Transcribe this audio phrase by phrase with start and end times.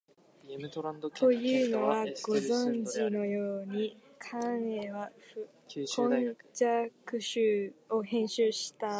[1.19, 5.11] というのは、ご存じのように、貫之は
[5.71, 8.87] 「古今集」を編集したあと、